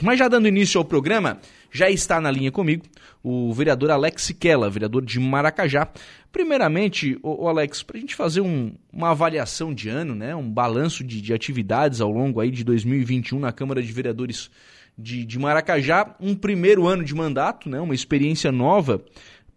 Mas 0.00 0.20
já 0.20 0.28
dando 0.28 0.46
início 0.46 0.78
ao 0.78 0.84
programa, 0.84 1.40
já 1.72 1.90
está 1.90 2.20
na 2.20 2.30
linha 2.30 2.52
comigo 2.52 2.84
o 3.24 3.52
vereador 3.52 3.90
Alex 3.90 4.22
Siquela, 4.22 4.70
vereador 4.70 5.04
de 5.04 5.18
Maracajá. 5.18 5.88
Primeiramente, 6.30 7.18
o, 7.24 7.48
Alex, 7.48 7.82
para 7.82 7.96
a 7.96 8.00
gente 8.00 8.14
fazer 8.14 8.40
um, 8.40 8.72
uma 8.92 9.10
avaliação 9.10 9.74
de 9.74 9.88
ano, 9.88 10.14
né, 10.14 10.32
um 10.32 10.48
balanço 10.48 11.02
de, 11.02 11.20
de, 11.20 11.34
atividades 11.34 12.00
ao 12.00 12.08
longo 12.08 12.38
aí 12.38 12.52
de 12.52 12.62
2021 12.62 13.40
na 13.40 13.50
Câmara 13.50 13.82
de 13.82 13.90
Vereadores 13.90 14.48
de, 14.96 15.24
de 15.24 15.38
Maracajá, 15.40 16.14
um 16.20 16.36
primeiro 16.36 16.86
ano 16.86 17.02
de 17.02 17.12
mandato, 17.12 17.68
né, 17.68 17.80
uma 17.80 17.94
experiência 17.94 18.52
nova 18.52 19.02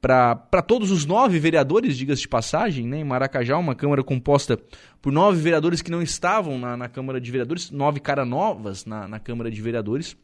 para 0.02 0.62
todos 0.62 0.92
os 0.92 1.06
nove 1.06 1.40
vereadores, 1.40 1.96
diga-se 1.96 2.24
de 2.24 2.28
passagem, 2.28 2.86
né, 2.86 2.98
em 2.98 3.04
Maracajá, 3.06 3.58
uma 3.58 3.74
Câmara 3.74 4.04
composta 4.04 4.60
por 5.02 5.14
nove 5.14 5.40
vereadores 5.42 5.82
que 5.82 5.92
não 5.92 6.02
estavam 6.02 6.58
na, 6.58 6.76
na 6.76 6.90
Câmara 6.90 7.22
de 7.22 7.32
Vereadores, 7.32 7.72
nove 7.72 8.02
caras 8.02 8.28
novas 8.28 8.84
na, 8.84 9.08
na 9.08 9.20
Câmara 9.20 9.50
de 9.50 9.62
Vereadores. 9.62 10.18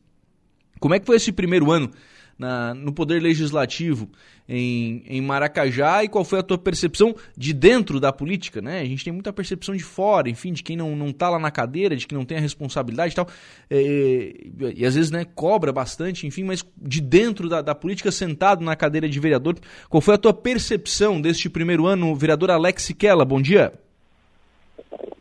Como 0.79 0.93
é 0.93 0.99
que 0.99 1.05
foi 1.05 1.17
esse 1.17 1.31
primeiro 1.31 1.71
ano 1.71 1.91
na, 2.39 2.73
no 2.73 2.93
Poder 2.93 3.21
Legislativo 3.21 4.09
em, 4.47 5.03
em 5.05 5.21
Maracajá 5.21 6.03
e 6.05 6.07
qual 6.07 6.23
foi 6.23 6.39
a 6.39 6.43
tua 6.43 6.57
percepção 6.57 7.13
de 7.37 7.53
dentro 7.53 7.99
da 7.99 8.13
política, 8.13 8.61
né? 8.61 8.79
A 8.79 8.85
gente 8.85 9.03
tem 9.03 9.11
muita 9.11 9.33
percepção 9.33 9.75
de 9.75 9.83
fora, 9.83 10.29
enfim, 10.29 10.53
de 10.53 10.63
quem 10.63 10.77
não, 10.77 10.95
não 10.95 11.11
tá 11.11 11.29
lá 11.29 11.37
na 11.37 11.51
cadeira, 11.51 11.95
de 11.97 12.07
quem 12.07 12.17
não 12.17 12.25
tem 12.25 12.37
a 12.37 12.41
responsabilidade 12.41 13.11
e 13.11 13.15
tal, 13.15 13.27
é, 13.69 14.33
e 14.75 14.85
às 14.85 14.95
vezes, 14.95 15.11
né, 15.11 15.25
cobra 15.35 15.73
bastante, 15.73 16.25
enfim, 16.25 16.45
mas 16.45 16.65
de 16.77 17.01
dentro 17.01 17.49
da, 17.49 17.61
da 17.61 17.75
política, 17.75 18.11
sentado 18.11 18.63
na 18.63 18.75
cadeira 18.75 19.07
de 19.07 19.19
vereador, 19.19 19.55
qual 19.89 19.99
foi 19.99 20.15
a 20.15 20.17
tua 20.17 20.33
percepção 20.33 21.21
deste 21.21 21.49
primeiro 21.49 21.85
ano, 21.85 22.15
vereador 22.15 22.49
Alex 22.49 22.83
Siquela, 22.83 23.25
bom 23.25 23.41
dia. 23.41 23.73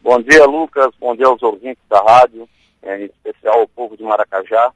Bom 0.01 0.23
dia, 0.23 0.47
Lucas, 0.47 0.89
bom 0.99 1.15
dia 1.15 1.27
aos 1.27 1.43
ouvintes 1.43 1.83
da 1.91 2.01
rádio, 2.01 2.49
em 2.83 3.05
especial 3.05 3.61
ao 3.61 3.69
povo 3.69 3.97
de 3.97 4.05
Maracajá. 4.05 4.73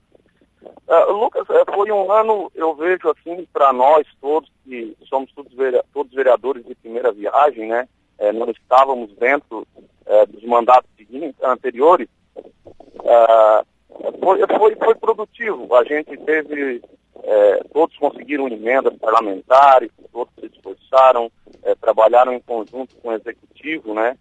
Uh, 0.88 1.12
Lucas, 1.12 1.48
é, 1.50 1.72
foi 1.72 1.90
um 1.90 2.10
ano, 2.12 2.50
eu 2.54 2.74
vejo 2.74 3.10
assim, 3.10 3.46
para 3.52 3.72
nós 3.72 4.06
todos, 4.20 4.50
que 4.64 4.96
somos 5.08 5.32
todos, 5.32 5.52
todos 5.92 6.12
vereadores 6.12 6.64
de 6.64 6.74
primeira 6.74 7.12
viagem, 7.12 7.68
né? 7.68 7.88
É, 8.18 8.32
nós 8.32 8.50
estávamos 8.50 9.10
dentro 9.16 9.66
é, 10.06 10.26
dos 10.26 10.44
mandatos 10.44 10.90
anteriores, 11.42 12.08
uh, 12.36 13.66
foi, 14.20 14.46
foi, 14.46 14.76
foi, 14.76 14.94
produtivo. 14.94 15.74
A 15.74 15.84
gente 15.84 16.16
teve, 16.18 16.82
é, 17.22 17.64
todos 17.72 17.96
conseguiram 17.98 18.48
emendas 18.48 18.96
parlamentares, 18.98 19.90
todos 20.12 20.32
se 20.38 20.46
esforçaram, 20.46 21.30
trabalharam 21.80 22.32
em 22.32 22.40
conjunto 22.40 22.94
com 22.96 23.08
o 23.08 23.12
executivo, 23.12 23.94
né? 23.94 24.16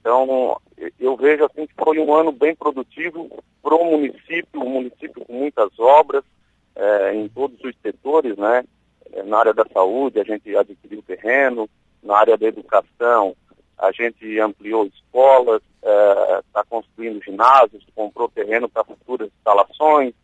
Então, 0.00 0.60
eu 0.98 1.16
vejo 1.16 1.44
assim 1.44 1.66
que 1.66 1.74
foi 1.82 1.98
um 1.98 2.12
ano 2.14 2.32
bem 2.32 2.54
produtivo 2.54 3.28
para 3.62 3.74
o 3.74 3.84
município, 3.84 4.60
um 4.60 4.70
município 4.70 5.24
com 5.24 5.32
muitas 5.32 5.70
obras 5.78 6.24
é, 6.74 7.14
em 7.14 7.28
todos 7.28 7.62
os 7.62 7.74
setores, 7.82 8.36
né? 8.36 8.64
É, 9.12 9.22
na 9.22 9.38
área 9.38 9.52
da 9.52 9.66
saúde, 9.72 10.20
a 10.20 10.24
gente 10.24 10.56
adquiriu 10.56 11.02
terreno, 11.02 11.68
na 12.02 12.16
área 12.16 12.38
da 12.38 12.46
educação, 12.46 13.36
a 13.76 13.92
gente 13.92 14.38
ampliou 14.38 14.86
escolas, 14.86 15.62
está 15.82 16.60
é, 16.60 16.64
construindo 16.68 17.22
ginásios, 17.22 17.84
comprou 17.94 18.28
terreno 18.28 18.68
para 18.68 18.84
futuras 18.84 19.30
instalações, 19.38 20.14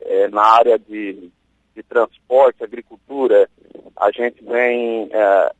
é, 0.00 0.28
na 0.28 0.42
área 0.42 0.78
de, 0.78 1.30
de, 1.74 1.82
transporte, 1.82 2.62
agricultura, 2.62 3.48
a 3.96 4.10
gente 4.10 4.44
vem, 4.44 5.08
é, 5.12 5.52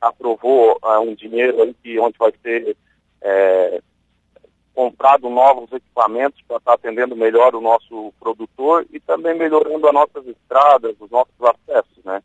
aprovou 0.00 0.78
é, 0.82 0.98
um 0.98 1.14
dinheiro 1.14 1.62
aí 1.62 1.74
que, 1.82 1.98
onde 1.98 2.16
vai 2.18 2.32
ser 2.42 2.76
é, 3.22 3.82
comprado 4.74 5.28
novos 5.28 5.70
equipamentos 5.72 6.40
para 6.46 6.56
estar 6.56 6.70
tá 6.70 6.74
atendendo 6.74 7.14
melhor 7.14 7.54
o 7.54 7.60
nosso 7.60 8.12
produtor 8.18 8.86
e 8.92 8.98
também 9.00 9.36
melhorando 9.36 9.86
as 9.86 9.92
nossas 9.92 10.26
estradas, 10.26 10.94
os 10.98 11.10
nossos 11.10 11.34
acessos, 11.40 12.04
né? 12.04 12.22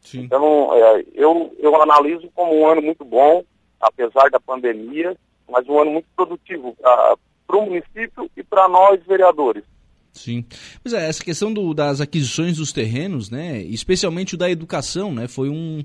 Sim. 0.00 0.20
Então, 0.20 0.72
é, 0.72 1.04
eu, 1.14 1.54
eu 1.58 1.82
analiso 1.82 2.30
como 2.34 2.54
um 2.54 2.66
ano 2.66 2.80
muito 2.80 3.04
bom, 3.04 3.42
apesar 3.80 4.30
da 4.30 4.38
pandemia, 4.38 5.16
mas 5.48 5.68
um 5.68 5.80
ano 5.80 5.90
muito 5.92 6.06
produtivo 6.14 6.76
para 6.80 7.56
o 7.56 7.66
município 7.66 8.30
e 8.36 8.42
para 8.42 8.68
nós 8.68 9.04
vereadores. 9.04 9.64
Sim. 10.12 10.44
Pois 10.82 10.94
é, 10.94 11.08
essa 11.08 11.22
questão 11.22 11.52
do, 11.52 11.74
das 11.74 12.00
aquisições 12.00 12.56
dos 12.56 12.72
terrenos, 12.72 13.30
né, 13.30 13.60
especialmente 13.62 14.34
o 14.34 14.38
da 14.38 14.50
educação, 14.50 15.12
né, 15.12 15.28
foi 15.28 15.50
um, 15.50 15.84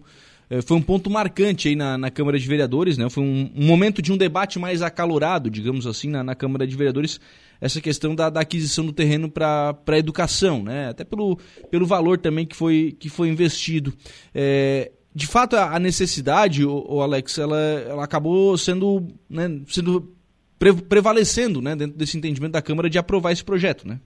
foi 0.61 0.75
um 0.75 0.81
ponto 0.81 1.09
marcante 1.09 1.67
aí 1.67 1.75
na, 1.75 1.97
na 1.97 2.09
Câmara 2.09 2.37
de 2.37 2.47
Vereadores, 2.47 2.97
né? 2.97 3.09
Foi 3.09 3.23
um, 3.23 3.51
um, 3.55 3.65
momento 3.65 4.01
de 4.01 4.11
um 4.11 4.17
debate 4.17 4.57
mais 4.57 4.81
acalorado, 4.81 5.49
digamos 5.49 5.85
assim, 5.85 6.09
na, 6.09 6.23
na 6.23 6.35
Câmara 6.35 6.65
de 6.65 6.75
Vereadores, 6.75 7.21
essa 7.61 7.79
questão 7.79 8.15
da, 8.15 8.29
da 8.29 8.41
aquisição 8.41 8.85
do 8.85 8.91
terreno 8.91 9.29
para 9.29 9.77
a 9.87 9.97
educação, 9.97 10.63
né? 10.63 10.89
Até 10.89 11.03
pelo, 11.03 11.37
pelo 11.69 11.85
valor 11.85 12.17
também 12.17 12.45
que 12.45 12.55
foi, 12.55 12.97
que 12.99 13.07
foi 13.07 13.29
investido. 13.29 13.93
É, 14.33 14.91
de 15.13 15.27
fato, 15.27 15.55
a, 15.55 15.77
necessidade, 15.77 16.65
o, 16.65 16.85
o, 16.87 17.01
Alex, 17.01 17.37
ela, 17.37 17.57
ela 17.57 18.03
acabou 18.03 18.57
sendo, 18.57 19.07
né, 19.29 19.61
sendo 19.67 20.15
pre, 20.57 20.73
prevalecendo, 20.73 21.61
né, 21.61 21.75
dentro 21.75 21.97
desse 21.97 22.17
entendimento 22.17 22.53
da 22.53 22.61
Câmara 22.61 22.89
de 22.89 22.97
aprovar 22.97 23.31
esse 23.31 23.43
projeto, 23.43 23.87
né? 23.87 23.99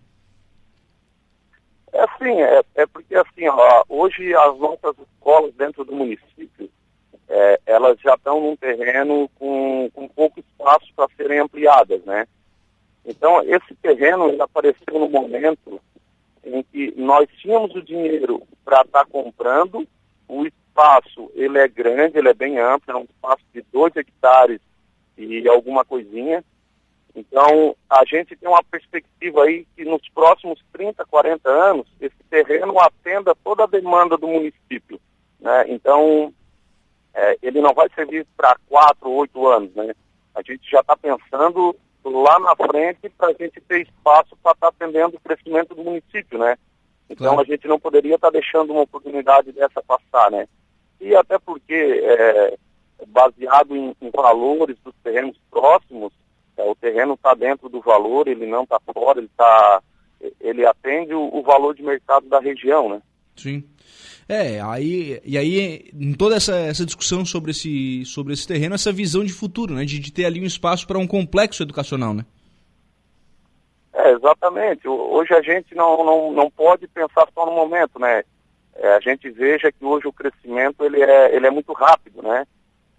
É 1.94 2.04
assim, 2.04 2.42
é, 2.42 2.62
é 2.76 2.86
porque 2.88 3.16
assim, 3.16 3.48
ó, 3.48 3.84
hoje 3.88 4.36
as 4.36 4.60
nossas 4.60 4.96
escolas 4.98 5.54
dentro 5.56 5.86
do 5.86 5.96
município, 5.96 6.35
é, 7.36 7.60
elas 7.66 8.00
já 8.00 8.14
estão 8.14 8.40
num 8.40 8.56
terreno 8.56 9.30
com, 9.36 9.90
com 9.94 10.08
pouco 10.08 10.40
espaço 10.40 10.88
para 10.96 11.10
serem 11.18 11.40
ampliadas, 11.40 12.02
né? 12.06 12.26
Então, 13.06 13.42
esse 13.44 13.76
terreno 13.82 14.30
ele 14.30 14.42
apareceu 14.42 15.00
no 15.00 15.10
momento 15.10 15.82
em 16.44 16.64
que 16.64 16.94
nós 16.96 17.28
tínhamos 17.42 17.76
o 17.76 17.82
dinheiro 17.82 18.42
para 18.64 18.82
estar 18.82 19.04
tá 19.04 19.12
comprando, 19.12 19.86
o 20.28 20.46
espaço 20.46 21.30
ele 21.36 21.58
é 21.58 21.68
grande, 21.68 22.18
ele 22.18 22.30
é 22.30 22.34
bem 22.34 22.58
amplo, 22.58 22.94
é 22.94 22.96
um 22.96 23.04
espaço 23.04 23.44
de 23.54 23.62
dois 23.72 23.96
hectares 23.96 24.62
e 25.18 25.48
alguma 25.48 25.84
coisinha, 25.84 26.44
então, 27.16 27.76
a 27.90 28.04
gente 28.04 28.36
tem 28.36 28.50
uma 28.50 28.62
perspectiva 28.64 29.44
aí 29.44 29.66
que 29.76 29.86
nos 29.86 30.02
próximos 30.10 30.60
30, 30.74 31.06
40 31.06 31.50
anos, 31.50 31.88
esse 32.02 32.16
terreno 32.30 32.78
atenda 32.80 33.34
toda 33.42 33.64
a 33.64 33.68
demanda 33.68 34.18
do 34.18 34.28
município. 34.28 35.00
Né? 35.40 35.66
Então, 35.70 36.34
é, 37.16 37.38
ele 37.42 37.62
não 37.62 37.74
vai 37.74 37.88
servir 37.96 38.28
para 38.36 38.58
quatro, 38.68 39.10
oito 39.12 39.48
anos. 39.48 39.74
Né? 39.74 39.94
A 40.36 40.42
gente 40.42 40.70
já 40.70 40.82
está 40.82 40.96
pensando 40.98 41.76
lá 42.04 42.40
na 42.40 42.56
frente 42.56 43.10
para 43.18 43.30
a 43.30 43.34
gente 43.34 43.60
ter 43.62 43.82
espaço 43.82 44.36
para 44.44 44.52
estar 44.52 44.72
tá 44.72 44.76
atendendo 44.76 45.16
o 45.16 45.20
crescimento 45.20 45.74
do 45.74 45.84
município. 45.84 46.38
Né? 46.38 46.58
Então, 47.10 47.34
claro. 47.34 47.42
a 47.42 47.46
gente 47.46 47.68
não 47.68 47.80
poderia 47.80 48.16
estar 48.16 48.28
tá 48.28 48.34
deixando 48.34 48.72
uma 48.72 48.82
oportunidade 48.82 49.52
dessa 49.54 49.82
passar. 49.82 50.30
Né? 50.30 50.48
E 51.00 51.16
até 51.16 51.40
porque, 51.40 51.74
é, 51.74 52.58
baseado 53.08 53.76
em, 53.76 53.96
em 54.02 54.10
valores 54.12 54.78
dos 54.84 54.94
terrenos 55.04 55.38
próximos, 55.50 56.12
é, 56.58 56.64
o 56.64 56.76
terreno 56.76 57.14
está 57.14 57.34
dentro 57.34 57.70
do 57.70 57.82
valor, 57.82 58.28
ele 58.28 58.46
não 58.46 58.64
está 58.64 58.80
fora, 58.94 59.20
ele 59.20 59.30
tá, 59.36 59.82
ele 60.40 60.66
atende 60.66 61.14
o, 61.14 61.30
o, 61.34 61.42
valor 61.42 61.76
de 61.76 61.84
mercado 61.84 62.28
da 62.28 62.40
região, 62.40 62.90
né? 62.90 63.02
Sim. 63.36 63.64
É, 64.28 64.60
aí, 64.60 65.22
e 65.24 65.38
aí, 65.38 65.92
em 65.94 66.14
toda 66.14 66.36
essa, 66.36 66.56
essa 66.56 66.86
discussão 66.86 67.24
sobre 67.24 67.52
esse, 67.52 68.04
sobre 68.06 68.34
esse 68.34 68.48
terreno, 68.48 68.74
essa 68.74 68.92
visão 68.92 69.24
de 69.24 69.32
futuro, 69.32 69.76
né? 69.76 69.86
De, 69.86 70.00
de 70.00 70.12
ter 70.12 70.26
ali 70.26 70.42
um 70.42 70.46
espaço 70.46 70.88
para 70.88 70.98
um 70.98 71.06
complexo 71.06 71.62
educacional, 71.62 72.14
né? 72.14 72.26
É, 73.94 74.12
exatamente. 74.12 74.88
Hoje 74.88 75.34
a 75.34 75.42
gente 75.42 75.76
não, 75.76 76.04
não, 76.04 76.32
não 76.32 76.50
pode 76.50 76.88
pensar 76.88 77.28
só 77.34 77.46
no 77.46 77.52
momento, 77.52 78.00
né? 78.00 78.24
É, 78.76 78.96
a 78.96 79.00
gente 79.00 79.30
veja 79.30 79.72
que 79.72 79.86
hoje 79.86 80.08
o 80.08 80.14
crescimento 80.14 80.84
ele 80.84 81.02
é, 81.02 81.36
ele 81.36 81.46
é 81.46 81.52
muito 81.52 81.72
rápido, 81.72 82.24
né? 82.24 82.46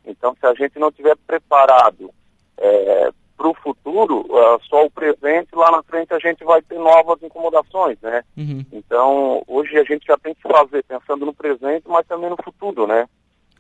Então, 0.07 0.35
se 0.39 0.47
a 0.47 0.55
gente 0.55 0.79
não 0.79 0.93
tiver 0.93 1.17
preparado 1.27 2.11
é, 2.57 3.11
para 3.37 3.49
o 3.49 3.55
futuro, 3.55 4.21
uh, 4.21 4.61
só 4.65 4.87
o 4.87 4.91
presente, 4.91 5.55
lá 5.55 5.71
na 5.71 5.83
frente 5.83 6.13
a 6.15 6.19
gente 6.19 6.43
vai 6.45 6.63
ter 6.63 6.79
novas 6.79 7.23
incomodações, 7.23 8.01
né? 8.01 8.23
Uhum. 8.37 8.65
Então, 8.73 9.43
hoje 9.47 9.77
a 9.79 9.85
gente 9.85 10.07
já 10.07 10.17
tem 10.17 10.35
que 10.35 10.43
fazer 10.43 10.83
pensando 10.85 11.27
no 11.27 11.35
presente, 11.35 11.85
mas 11.87 12.07
também 12.07 12.31
no 12.31 12.37
futuro, 12.43 12.87
né? 12.87 13.07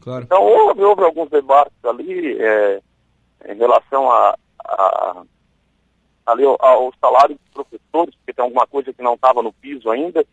Claro. 0.00 0.24
Então, 0.24 0.42
houve, 0.42 0.82
houve 0.82 1.02
alguns 1.02 1.28
debates 1.28 1.76
ali 1.84 2.40
é, 2.40 2.80
em 3.46 3.56
relação 3.56 4.10
a, 4.10 4.36
a, 4.64 5.22
ali 6.26 6.44
ao, 6.44 6.92
salário 7.00 7.36
dos 7.36 7.52
professores, 7.52 8.14
porque 8.16 8.32
tem 8.32 8.44
alguma 8.44 8.66
coisa 8.66 8.92
que 8.92 9.02
não 9.02 9.14
estava 9.14 9.42
no 9.42 9.52
piso 9.52 9.90
ainda, 9.90 10.24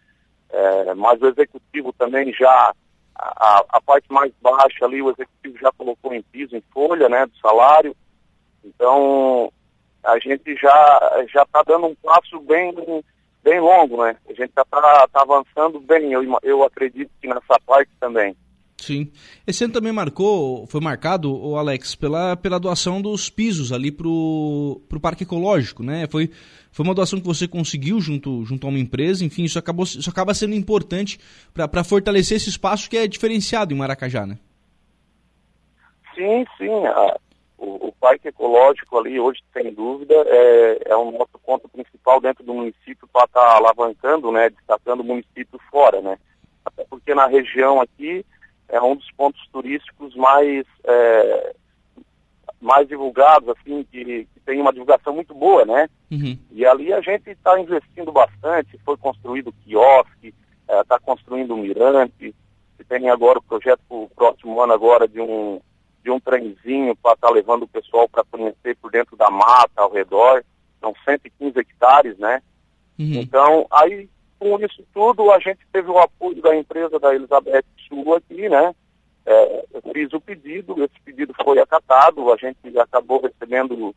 é, 0.50 0.94
mas 0.94 1.22
o 1.22 1.28
executivo 1.28 1.92
também 1.94 2.31
já, 2.34 2.74
a, 3.16 3.66
a 3.69 3.81
parte 3.81 4.12
mais 4.12 4.31
baixa 4.42 4.86
ali, 4.86 5.01
o 5.01 5.10
executivo 5.10 5.57
já 5.60 5.72
colocou 5.74 6.13
em 6.13 6.22
piso, 6.22 6.56
em 6.56 6.63
folha, 6.74 7.10
né, 7.10 7.25
do 7.25 7.38
salário, 7.38 7.96
então, 8.63 9.51
a 10.04 10.18
gente 10.19 10.56
já 10.56 11.25
já 11.33 11.44
está 11.44 11.63
dando 11.63 11.88
um 11.88 11.95
passo 11.95 12.39
bem 12.42 12.74
bem 13.44 13.60
longo, 13.60 14.04
né? 14.04 14.15
A 14.30 14.33
gente 14.33 14.50
está 14.50 14.63
tá 14.65 15.07
avançando 15.13 15.80
bem, 15.80 16.12
eu, 16.13 16.24
eu 16.42 16.63
acredito 16.63 17.12
que 17.21 17.27
nessa 17.27 17.60
parte 17.65 17.92
também. 18.00 18.36
Sim. 18.77 19.12
Esse 19.48 19.63
ano 19.63 19.74
também 19.74 19.94
marcou, 19.94 20.68
foi 20.68 20.81
marcado, 20.81 21.33
o 21.33 21.57
Alex, 21.57 21.95
pela, 21.95 22.36
pela 22.36 22.60
doação 22.60 23.01
dos 23.01 23.30
pisos 23.30 23.71
ali 23.71 23.92
para 23.92 24.07
o 24.07 24.81
Parque 25.01 25.24
Ecológico, 25.24 25.81
né? 25.83 26.06
Foi, 26.12 26.30
Foi 26.69 26.86
uma 26.86 26.94
doação 26.94 27.19
que 27.19 27.25
você 27.25 27.48
conseguiu 27.48 28.01
junto, 28.01 28.44
junto 28.44 28.68
a 28.68 28.69
uma 28.69 28.80
empresa, 28.80 29.24
enfim, 29.24 29.44
isso, 29.44 29.57
acabou, 29.57 29.86
isso 29.86 30.10
acaba 30.10 30.33
sendo 30.33 30.54
importante 30.54 31.18
para 31.54 31.83
fortalecer 31.83 32.36
esse 32.36 32.50
espaço 32.50 32.89
que 32.89 32.98
é 32.98 33.07
diferenciado 33.07 33.74
em 33.74 33.77
Maracajá, 33.77 34.25
né? 34.25 34.38
Sim, 36.13 36.45
sim. 36.57 36.86
A, 36.88 37.18
o, 37.63 37.88
o, 37.88 37.92
parque 37.94 38.27
ecológico 38.27 38.98
ali, 38.98 39.19
hoje, 39.19 39.42
sem 39.54 39.74
dúvida, 39.74 40.13
é, 40.27 40.81
é 40.86 40.98
um 40.98 41.12
nosso 41.12 41.39
ponto 41.45 41.68
principal 41.69 42.19
dentro 42.19 42.44
do 42.44 42.54
município 42.54 43.07
para 43.12 43.25
estar 43.25 43.42
tá 43.42 43.56
alavancando, 43.56 44.31
né, 44.31 44.50
destacando 44.50 45.00
o 45.00 45.06
município 45.06 45.60
fora, 45.71 46.01
né? 46.01 46.18
Até 46.65 46.83
porque 46.86 47.13
na 47.15 47.27
região 47.27 47.81
aqui 47.81 48.25
é 48.68 48.81
um 48.81 48.95
dos 48.95 49.10
pontos 49.12 49.42
turísticos 49.51 50.15
mais, 50.15 50.65
é, 50.83 51.56
mais 52.62 52.88
divulgados, 52.88 53.50
assim, 53.50 53.86
que, 53.92 54.04
que, 54.25 54.39
tem 54.45 54.60
uma 54.60 54.74
divulgação 54.74 55.13
muito 55.13 55.33
boa, 55.33 55.65
né? 55.65 55.89
Uhum. 56.12 56.38
E 56.51 56.65
ali 56.65 56.92
a 56.92 57.01
gente 57.01 57.30
está 57.30 57.60
investindo 57.60 58.12
bastante, 58.12 58.77
foi 58.86 58.98
construído 58.98 59.54
quiosque, 59.63 60.33
está 60.68 60.95
é, 60.95 61.00
construindo 61.00 61.54
um 61.54 61.62
mirante, 61.62 62.36
tem 62.94 63.10
agora 63.10 63.39
o 63.39 63.44
projeto 63.44 63.80
para 63.88 63.98
o 63.98 64.10
próximo 64.15 64.62
ano 64.62 64.74
agora 64.74 65.07
de 65.07 65.19
um 65.19 65.60
de 66.04 66.12
um 66.12 66.20
trenzinho 66.20 66.96
para 66.96 67.14
estar 67.14 67.28
tá 67.28 67.34
levando 67.34 67.64
o 67.64 67.68
pessoal 67.68 68.08
para 68.10 68.24
conhecer 68.26 68.76
por 68.78 68.92
dentro 68.92 69.16
da 69.16 69.30
mata, 69.30 69.82
ao 69.82 69.92
redor. 69.92 70.44
São 70.80 70.94
115 71.06 71.58
hectares, 71.58 72.18
né? 72.18 72.42
Uhum. 73.00 73.22
Então, 73.22 73.66
aí, 73.72 74.10
com 74.38 74.60
isso 74.60 74.84
tudo, 74.94 75.32
a 75.32 75.40
gente 75.40 75.60
teve 75.72 75.90
o 75.90 75.98
apoio 75.98 76.42
da 76.42 76.56
empresa 76.56 77.00
da 77.00 77.16
Elizabeth 77.16 77.64
Sul 77.88 78.16
aqui, 78.16 78.50
né? 78.50 78.76
É, 79.26 79.66
eu 79.74 79.82
fiz 79.94 80.12
o 80.12 80.20
pedido, 80.20 80.84
esse 80.84 81.00
pedido 81.06 81.34
foi 81.42 81.58
acatado, 81.60 82.32
a 82.32 82.36
gente 82.36 82.78
acabou 82.78 83.22
recebendo 83.22 83.96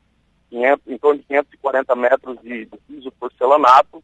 500, 0.50 0.86
em 0.86 0.98
torno 0.98 1.20
de 1.20 1.26
540 1.26 1.96
metros 1.96 2.40
de, 2.40 2.66
de 2.66 2.78
piso 2.86 3.10
porcelanato. 3.18 4.02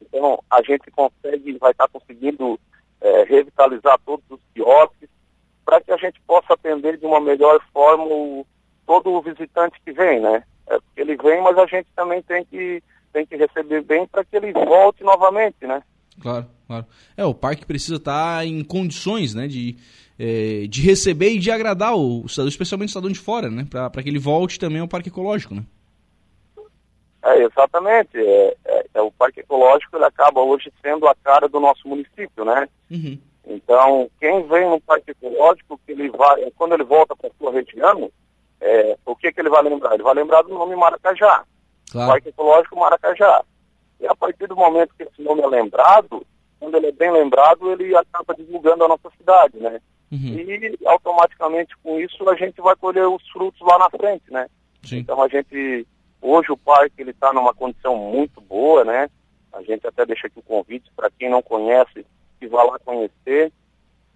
Então, 0.00 0.40
a 0.48 0.62
gente 0.62 0.88
consegue, 0.92 1.58
vai 1.58 1.72
estar 1.72 1.88
tá 1.88 1.98
conseguindo 1.98 2.58
é, 3.00 3.24
revitalizar 3.24 3.98
todos 4.06 4.24
os 4.30 4.40
quiosques, 4.54 5.08
para 5.64 5.80
que 5.80 5.92
a 5.92 5.96
gente 5.96 6.20
possa 6.26 6.54
atender 6.54 6.96
de 6.98 7.06
uma 7.06 7.20
melhor 7.20 7.60
forma 7.72 8.04
o, 8.04 8.46
todo 8.86 9.10
o 9.10 9.22
visitante 9.22 9.80
que 9.84 9.92
vem, 9.92 10.20
né? 10.20 10.42
É, 10.68 10.78
ele 10.96 11.16
vem, 11.16 11.42
mas 11.42 11.56
a 11.58 11.66
gente 11.66 11.86
também 11.94 12.22
tem 12.22 12.44
que, 12.44 12.82
tem 13.12 13.26
que 13.26 13.36
receber 13.36 13.82
bem 13.82 14.06
para 14.06 14.24
que 14.24 14.36
ele 14.36 14.52
volte 14.52 15.02
novamente, 15.02 15.66
né? 15.66 15.82
Claro, 16.20 16.46
claro. 16.66 16.86
É, 17.16 17.24
o 17.24 17.34
parque 17.34 17.64
precisa 17.64 17.96
estar 17.96 18.38
tá 18.38 18.44
em 18.44 18.62
condições, 18.62 19.34
né, 19.34 19.46
de, 19.48 19.76
é, 20.18 20.66
de 20.68 20.82
receber 20.82 21.30
e 21.30 21.38
de 21.38 21.50
agradar 21.50 21.94
o 21.96 22.28
cidadão, 22.28 22.48
especialmente 22.48 22.88
o 22.88 22.92
cidadão 22.92 23.10
de 23.10 23.18
fora, 23.18 23.48
né, 23.48 23.66
para 23.70 24.02
que 24.02 24.08
ele 24.08 24.18
volte 24.18 24.58
também 24.58 24.80
ao 24.80 24.88
parque 24.88 25.08
ecológico, 25.08 25.54
né? 25.54 25.64
É, 27.22 27.42
exatamente. 27.42 28.16
É, 28.16 28.56
é, 28.64 28.86
é, 28.94 29.02
o 29.02 29.10
parque 29.12 29.40
ecológico 29.40 29.96
ele 29.96 30.04
acaba 30.04 30.40
hoje 30.40 30.72
sendo 30.82 31.06
a 31.06 31.14
cara 31.14 31.48
do 31.48 31.60
nosso 31.60 31.86
município, 31.86 32.44
né? 32.44 32.68
Uhum. 32.90 33.18
Então, 33.46 34.10
quem 34.20 34.46
vem 34.46 34.68
no 34.68 34.80
parque 34.80 35.10
ecológico, 35.10 35.80
que 35.84 35.92
ele 35.92 36.10
vai, 36.10 36.50
quando 36.56 36.74
ele 36.74 36.84
volta 36.84 37.16
para 37.16 37.28
a 37.28 37.32
sua 37.38 37.52
região, 37.52 38.10
é, 38.60 38.96
o 39.06 39.16
que, 39.16 39.32
que 39.32 39.40
ele 39.40 39.48
vai 39.48 39.62
lembrar? 39.62 39.94
Ele 39.94 40.02
vai 40.02 40.14
lembrar 40.14 40.42
do 40.42 40.50
nome 40.50 40.76
Maracajá. 40.76 41.44
Claro. 41.90 42.10
Parque 42.10 42.28
Ecológico 42.28 42.78
Maracajá. 42.78 43.42
E 43.98 44.06
a 44.06 44.14
partir 44.14 44.46
do 44.46 44.56
momento 44.56 44.94
que 44.96 45.02
esse 45.02 45.22
nome 45.22 45.42
é 45.42 45.46
lembrado, 45.46 46.24
quando 46.58 46.76
ele 46.76 46.88
é 46.88 46.92
bem 46.92 47.10
lembrado, 47.10 47.70
ele 47.72 47.94
acaba 47.96 48.34
divulgando 48.34 48.84
a 48.84 48.88
nossa 48.88 49.10
cidade, 49.16 49.58
né? 49.58 49.80
Uhum. 50.12 50.38
E 50.38 50.78
automaticamente 50.86 51.76
com 51.82 51.98
isso 52.00 52.28
a 52.28 52.34
gente 52.34 52.60
vai 52.60 52.74
colher 52.76 53.06
os 53.06 53.26
frutos 53.30 53.60
lá 53.60 53.78
na 53.78 53.90
frente, 53.90 54.30
né? 54.30 54.48
Sim. 54.82 54.98
Então 54.98 55.22
a 55.22 55.28
gente, 55.28 55.86
hoje 56.20 56.50
o 56.50 56.56
parque 56.56 57.00
ele 57.00 57.10
está 57.10 57.32
numa 57.32 57.54
condição 57.54 57.96
muito 57.96 58.40
boa, 58.40 58.84
né? 58.84 59.08
A 59.52 59.62
gente 59.62 59.86
até 59.86 60.04
deixa 60.04 60.26
aqui 60.26 60.38
o 60.38 60.42
convite 60.42 60.90
para 60.96 61.10
quem 61.10 61.28
não 61.28 61.42
conhece, 61.42 62.04
que 62.40 62.48
vá 62.48 62.64
lá 62.64 62.78
conhecer. 62.78 63.52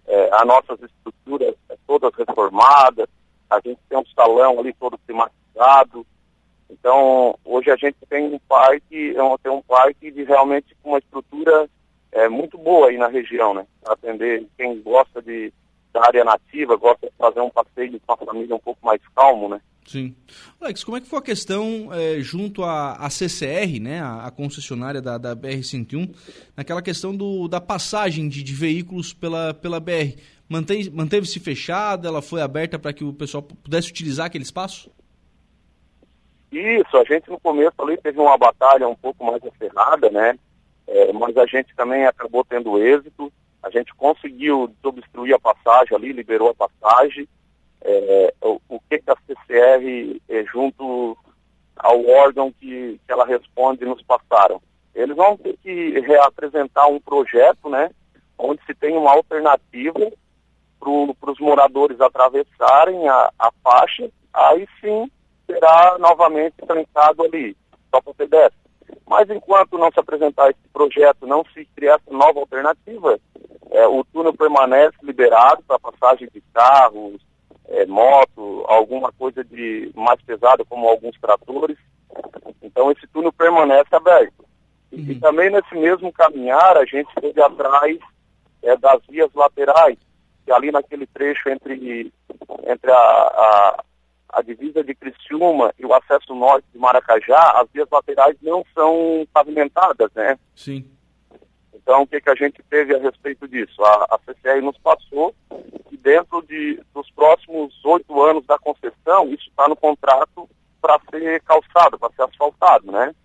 É, 0.07 0.29
as 0.33 0.45
nossas 0.45 0.81
estruturas 0.81 1.55
é, 1.69 1.77
todas 1.87 2.13
reformadas, 2.15 3.07
a 3.49 3.59
gente 3.63 3.79
tem 3.87 3.97
um 3.97 4.05
salão 4.07 4.59
ali 4.59 4.73
todo 4.73 4.97
climatizado. 4.97 6.05
Então, 6.69 7.37
hoje 7.45 7.71
a 7.71 7.75
gente 7.75 7.97
tem 8.09 8.33
um 8.33 8.39
parque, 8.39 9.15
é 9.15 9.37
tem 9.41 9.51
um 9.51 9.61
parque 9.61 10.11
de 10.11 10.23
realmente 10.23 10.75
uma 10.83 10.97
estrutura 10.97 11.69
é, 12.11 12.27
muito 12.27 12.57
boa 12.57 12.89
aí 12.89 12.97
na 12.97 13.07
região, 13.07 13.53
né? 13.53 13.65
Atender 13.85 14.47
quem 14.57 14.81
gosta 14.81 15.21
de, 15.21 15.53
da 15.95 16.05
área 16.05 16.25
nativa, 16.25 16.75
gosta 16.75 17.07
de 17.07 17.13
fazer 17.17 17.39
um 17.39 17.49
passeio 17.49 17.99
com 18.05 18.13
a 18.13 18.17
família 18.17 18.53
um 18.53 18.59
pouco 18.59 18.85
mais 18.85 18.99
calmo, 19.15 19.47
né? 19.47 19.61
Sim. 19.85 20.13
Alex, 20.59 20.83
como 20.83 20.97
é 20.97 21.01
que 21.01 21.07
foi 21.07 21.19
a 21.19 21.21
questão 21.21 21.89
é, 21.93 22.19
junto 22.19 22.63
à, 22.63 23.07
CCR, 23.09 23.79
né, 23.79 24.01
a, 24.01 24.25
a 24.25 24.31
concessionária 24.31 25.01
da, 25.01 25.17
da 25.17 25.35
BR-101, 25.35 26.13
naquela 26.57 26.81
questão 26.81 27.15
do, 27.15 27.47
da 27.47 27.61
passagem 27.61 28.27
de, 28.27 28.43
de 28.43 28.53
veículos 28.53 29.13
pela, 29.13 29.53
pela 29.53 29.79
BR? 29.79 30.19
Manteve, 30.49 30.89
manteve-se 30.89 31.39
fechada, 31.39 32.07
ela 32.07 32.21
foi 32.21 32.41
aberta 32.41 32.77
para 32.77 32.91
que 32.91 33.03
o 33.03 33.13
pessoal 33.13 33.43
pudesse 33.43 33.89
utilizar 33.89 34.25
aquele 34.25 34.43
espaço? 34.43 34.91
Isso, 36.51 36.97
a 36.97 37.03
gente 37.03 37.29
no 37.29 37.39
começo 37.39 37.75
ali 37.79 37.95
teve 37.97 38.19
uma 38.19 38.37
batalha 38.37 38.87
um 38.87 38.95
pouco 38.95 39.23
mais 39.23 39.41
aferrada, 39.45 40.09
né, 40.09 40.37
é, 40.87 41.13
mas 41.13 41.37
a 41.37 41.45
gente 41.45 41.73
também 41.75 42.05
acabou 42.05 42.43
tendo 42.43 42.77
êxito, 42.79 43.31
a 43.65 43.69
gente 43.71 43.93
conseguiu 43.95 44.67
desobstruir 44.67 45.35
a 45.35 45.39
passagem 45.39 45.97
ali, 45.97 46.11
liberou 46.11 46.49
a 46.51 46.67
passagem, 46.67 47.27
é, 47.81 48.33
o, 48.39 48.61
o, 48.69 48.79
que, 48.81 48.99
que 48.99 49.09
a 49.09 49.15
CCR, 49.25 50.21
é, 50.29 50.43
junto 50.45 51.17
ao 51.75 52.07
órgão 52.07 52.51
que, 52.51 52.99
que 53.03 53.11
ela 53.11 53.25
responde, 53.25 53.83
nos 53.83 54.03
passaram. 54.03 54.61
Eles 54.93 55.15
vão 55.15 55.35
ter 55.35 55.57
que 55.63 55.99
reapresentar 56.01 56.87
um 56.87 56.99
projeto, 56.99 57.67
né, 57.67 57.89
onde 58.37 58.63
se 58.65 58.75
tem 58.75 58.95
uma 58.95 59.11
alternativa 59.11 60.11
para 60.79 61.31
os 61.31 61.39
moradores 61.39 61.99
atravessarem 61.99 63.09
a, 63.09 63.31
a 63.39 63.51
faixa, 63.63 64.07
aí 64.31 64.67
sim 64.79 65.09
será 65.47 65.97
novamente 65.97 66.57
trancado 66.67 67.23
ali, 67.23 67.57
só 67.89 67.99
para 67.99 68.11
o 68.11 68.15
pedestre. 68.15 68.64
Mas 69.07 69.29
enquanto 69.29 69.77
não 69.77 69.91
se 69.91 69.99
apresentar 69.99 70.49
esse 70.49 70.67
projeto, 70.73 71.27
não 71.27 71.43
se 71.53 71.65
criar 71.75 71.95
essa 71.95 72.15
nova 72.15 72.39
alternativa, 72.39 73.19
é, 73.71 73.87
o 73.87 74.03
túnel 74.05 74.33
permanece 74.33 74.95
liberado 75.03 75.63
para 75.63 75.79
passagem 75.79 76.29
de 76.33 76.41
carros, 76.53 77.21
é, 77.67 77.85
moto, 77.85 78.63
alguma 78.67 79.11
coisa 79.11 79.43
de 79.43 79.91
mais 79.95 80.21
pesada, 80.21 80.63
como 80.65 80.87
alguns 80.87 81.19
tratores. 81.19 81.77
Então 82.61 82.91
esse 82.91 83.07
túnel 83.07 83.33
permanece 83.33 83.93
aberto. 83.95 84.45
Uhum. 84.91 85.05
E 85.09 85.19
também 85.19 85.49
nesse 85.49 85.75
mesmo 85.75 86.11
caminhar 86.11 86.77
a 86.77 86.85
gente 86.85 87.09
esteve 87.09 87.41
atrás 87.41 87.97
é, 88.63 88.77
das 88.77 89.01
vias 89.07 89.29
laterais, 89.33 89.97
que 90.45 90.51
ali 90.51 90.71
naquele 90.71 91.05
trecho 91.07 91.49
entre, 91.49 92.11
entre 92.67 92.91
a, 92.91 92.95
a, 92.95 93.83
a 94.35 94.41
divisa 94.41 94.83
de 94.83 94.93
Criciúma 94.93 95.73
e 95.79 95.85
o 95.85 95.93
acesso 95.93 96.35
norte 96.35 96.67
de 96.73 96.77
Maracajá, 96.77 97.53
as 97.55 97.69
vias 97.71 97.87
laterais 97.89 98.35
não 98.41 98.65
são 98.73 99.25
pavimentadas, 99.33 100.11
né? 100.13 100.37
Sim. 100.53 100.85
Então, 101.73 102.01
o 102.01 102.07
que, 102.07 102.19
que 102.19 102.29
a 102.29 102.35
gente 102.35 102.61
teve 102.69 102.93
a 102.93 102.99
respeito 102.99 103.47
disso? 103.47 103.81
A, 103.83 104.15
a 104.15 104.19
CCR 104.25 104.61
nos 104.61 104.77
passou 104.79 105.33
que 105.87 105.95
dentro 105.95 106.41
de, 106.41 106.81
dos 106.93 107.09
próximos 107.11 107.73
oito 107.85 108.21
anos 108.21 108.45
da 108.45 108.57
concessão, 108.59 109.29
isso 109.29 109.47
está 109.47 109.69
no 109.69 109.75
contrato 109.75 110.49
para 110.81 110.99
ser 111.09 111.41
calçado, 111.43 111.97
para 111.97 112.13
ser 112.13 112.23
asfaltado, 112.23 112.91
né? 112.91 113.15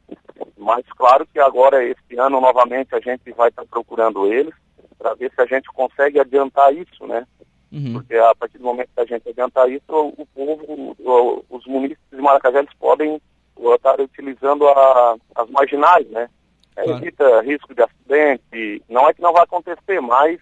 Mas 0.57 0.85
claro 0.97 1.27
que 1.27 1.41
agora, 1.41 1.85
este 1.85 2.17
ano, 2.19 2.41
novamente, 2.41 2.95
a 2.95 3.01
gente 3.01 3.33
vai 3.33 3.49
estar 3.49 3.63
tá 3.63 3.69
procurando 3.69 4.33
eles 4.33 4.55
para 4.97 5.15
ver 5.15 5.33
se 5.35 5.41
a 5.41 5.47
gente 5.47 5.67
consegue 5.73 6.21
adiantar 6.21 6.73
isso, 6.73 7.05
né? 7.07 7.27
Uhum. 7.73 7.93
Porque 7.95 8.15
a 8.17 8.35
partir 8.35 8.59
do 8.59 8.65
momento 8.65 8.91
que 8.95 9.01
a 9.01 9.05
gente 9.05 9.29
adiantar 9.29 9.71
isso, 9.71 9.85
o, 9.89 10.27
povo, 10.35 10.97
o, 10.99 11.45
os 11.49 11.67
municípios 11.67 12.11
de 12.11 12.21
Maracajá, 12.21 12.59
eles 12.59 12.75
podem 12.79 13.21
estar 13.57 14.01
utilizando 14.01 14.67
a, 14.67 15.17
as 15.37 15.51
marginais, 15.51 16.09
né? 16.09 16.29
É, 16.77 16.85
claro. 16.85 16.99
evita 17.03 17.43
risco 17.43 17.75
de 17.75 17.83
acidente. 17.83 18.83
Não 18.89 19.09
é 19.09 19.15
que 19.15 19.23
não 19.23 19.33
vai 19.33 19.43
acontecer, 19.43 20.01
mas 20.01 20.41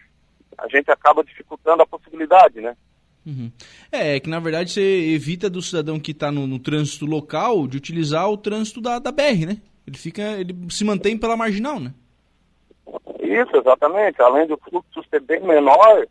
a 0.57 0.69
gente 0.69 0.91
acaba 0.91 1.25
dificultando 1.25 1.83
a 1.83 1.87
possibilidade, 1.87 2.61
né? 2.61 2.77
Uhum. 3.27 3.51
É, 3.93 4.17
é, 4.17 4.21
que 4.21 4.31
na 4.31 4.41
verdade 4.41 4.71
você 4.71 4.81
evita 4.81 5.51
do 5.51 5.61
cidadão 5.61 6.01
que 6.01 6.13
está 6.13 6.33
no, 6.33 6.47
no, 6.47 6.59
trânsito 6.59 7.05
local 7.05 7.67
de 7.67 7.77
utilizar 7.77 8.31
o 8.31 8.39
trânsito 8.39 8.81
da, 8.81 8.99
da 8.99 9.13
BR, 9.13 9.47
né? 9.47 9.59
Ele 9.87 9.99
fica, 9.99 10.23
ele 10.39 10.55
se 10.71 10.85
mantém 10.85 11.19
pela 11.19 11.37
marginal, 11.37 11.79
né? 11.79 11.93
Isso, 13.21 13.55
exatamente. 13.55 14.21
Além 14.23 14.47
do 14.47 14.57
fluxo 14.57 15.05
ser 15.11 15.21
bem 15.21 15.41
menor, 15.41 16.07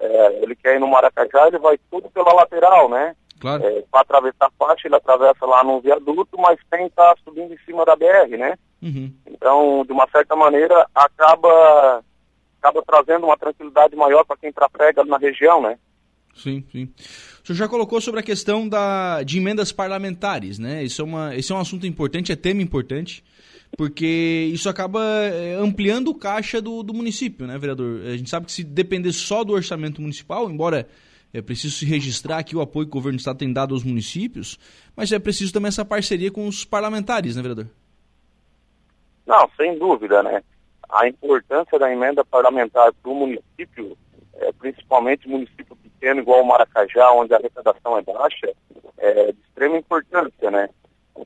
é, 0.00 0.42
ele 0.42 0.56
quer 0.56 0.76
ir 0.76 0.80
no 0.80 0.88
Maracajá, 0.88 1.48
ele 1.48 1.58
vai 1.58 1.78
tudo 1.90 2.10
pela 2.10 2.32
lateral, 2.32 2.88
né? 2.88 3.14
Claro. 3.40 3.64
É, 3.64 3.82
Para 3.90 4.00
atravessar 4.00 4.46
a 4.46 4.50
faixa, 4.58 4.88
ele 4.88 4.96
atravessa 4.96 5.44
lá 5.44 5.62
no 5.62 5.80
viaduto, 5.80 6.38
mas 6.38 6.58
tem 6.70 6.80
que 6.80 6.86
estar 6.86 7.14
tá 7.14 7.20
subindo 7.24 7.52
em 7.52 7.58
cima 7.64 7.84
da 7.84 7.94
BR, 7.94 8.36
né? 8.38 8.56
Uhum. 8.82 9.12
Então, 9.26 9.84
de 9.84 9.92
uma 9.92 10.08
certa 10.10 10.34
maneira, 10.34 10.86
acaba, 10.94 12.02
acaba 12.60 12.82
trazendo 12.82 13.26
uma 13.26 13.36
tranquilidade 13.36 13.94
maior 13.96 14.24
para 14.24 14.36
quem 14.36 14.52
trafega 14.52 15.04
na 15.04 15.18
região, 15.18 15.60
né? 15.62 15.78
Sim, 16.34 16.64
sim. 16.70 16.92
O 17.42 17.46
senhor 17.46 17.56
já 17.56 17.68
colocou 17.68 18.00
sobre 18.00 18.20
a 18.20 18.22
questão 18.22 18.68
da, 18.68 19.22
de 19.22 19.38
emendas 19.38 19.72
parlamentares, 19.72 20.58
né? 20.58 20.84
Isso 20.84 21.00
é, 21.00 21.04
uma, 21.04 21.34
esse 21.34 21.50
é 21.50 21.54
um 21.54 21.60
assunto 21.60 21.86
importante, 21.86 22.30
é 22.30 22.36
tema 22.36 22.60
importante. 22.60 23.24
Porque 23.76 24.50
isso 24.52 24.68
acaba 24.68 25.02
é, 25.02 25.54
ampliando 25.54 26.08
o 26.08 26.14
caixa 26.14 26.60
do, 26.60 26.82
do 26.82 26.94
município, 26.94 27.46
né, 27.46 27.58
vereador? 27.58 28.00
A 28.06 28.16
gente 28.16 28.30
sabe 28.30 28.46
que 28.46 28.52
se 28.52 28.64
depender 28.64 29.12
só 29.12 29.44
do 29.44 29.52
orçamento 29.52 30.00
municipal, 30.00 30.50
embora 30.50 30.88
é 31.32 31.42
preciso 31.42 31.74
se 31.76 31.84
registrar 31.84 32.38
aqui 32.38 32.56
o 32.56 32.62
apoio 32.62 32.86
que 32.86 32.90
o 32.90 32.94
governo 32.94 33.18
do 33.18 33.20
estado 33.20 33.38
tem 33.38 33.52
dado 33.52 33.74
aos 33.74 33.84
municípios, 33.84 34.58
mas 34.96 35.12
é 35.12 35.18
preciso 35.18 35.52
também 35.52 35.68
essa 35.68 35.84
parceria 35.84 36.30
com 36.30 36.46
os 36.46 36.64
parlamentares, 36.64 37.36
né, 37.36 37.42
vereador? 37.42 37.66
Não, 39.26 39.50
sem 39.56 39.78
dúvida, 39.78 40.22
né? 40.22 40.42
A 40.88 41.06
importância 41.06 41.78
da 41.78 41.92
emenda 41.92 42.24
parlamentar 42.24 42.92
para 42.94 43.10
o 43.10 43.14
município, 43.14 43.98
é, 44.34 44.52
principalmente 44.52 45.28
município 45.28 45.76
pequeno 45.76 46.20
igual 46.20 46.42
o 46.42 46.46
Maracajá, 46.46 47.10
onde 47.10 47.34
a 47.34 47.36
arrecadação 47.36 47.98
é 47.98 48.02
baixa, 48.02 48.52
é 48.96 49.32
de 49.32 49.38
extrema 49.40 49.76
importância, 49.76 50.50
né? 50.50 50.70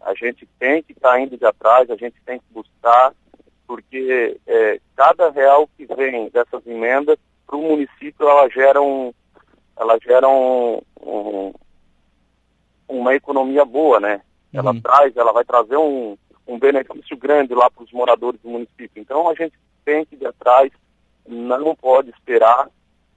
A 0.02 0.14
gente 0.14 0.46
tem 0.58 0.82
que 0.82 0.92
estar 0.92 1.12
tá 1.12 1.20
indo 1.20 1.36
de 1.36 1.44
atrás, 1.44 1.90
a 1.90 1.96
gente 1.96 2.20
tem 2.24 2.38
que 2.38 2.44
buscar, 2.50 3.12
porque 3.66 4.38
é, 4.46 4.80
cada 4.96 5.30
real 5.30 5.68
que 5.76 5.86
vem 5.86 6.28
dessas 6.30 6.66
emendas 6.66 7.18
para 7.46 7.56
o 7.56 7.62
município, 7.62 8.28
ela 8.28 8.48
gera 8.48 8.80
um, 8.80 9.12
ela 9.76 9.98
gera 9.98 10.28
um, 10.28 10.80
um, 11.00 11.52
uma 12.88 13.14
economia 13.14 13.64
boa, 13.64 13.98
né? 13.98 14.20
Ela 14.52 14.72
uhum. 14.72 14.80
traz, 14.80 15.16
ela 15.16 15.32
vai 15.32 15.44
trazer 15.44 15.76
um, 15.76 16.16
um 16.46 16.58
benefício 16.58 17.16
grande 17.16 17.54
lá 17.54 17.70
para 17.70 17.84
os 17.84 17.92
moradores 17.92 18.40
do 18.40 18.50
município. 18.50 18.90
Então 18.96 19.28
a 19.28 19.34
gente 19.34 19.54
tem 19.84 20.04
que 20.04 20.16
ir 20.16 20.26
atrás, 20.26 20.70
não 21.26 21.74
pode 21.74 22.10
esperar, 22.10 22.68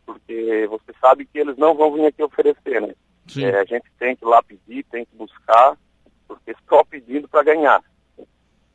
porque 0.06 0.68
você 0.70 0.94
sabe 1.00 1.26
que 1.26 1.40
eles 1.40 1.58
não 1.58 1.76
vão 1.76 1.92
vir 1.92 2.06
aqui 2.06 2.24
oferecer, 2.24 2.82
né? 2.82 2.94
É, 3.38 3.60
a 3.60 3.66
gente 3.66 3.86
tem 3.98 4.16
que 4.16 4.24
ir 4.24 4.28
lá 4.28 4.44
pedir, 4.44 4.84
tem 4.86 5.06
que 5.06 5.16
buscar, 5.16 5.78
porque 6.28 6.56
só 6.68 6.84
pedindo 6.84 7.28
para 7.28 7.44
ganhar. 7.44 7.84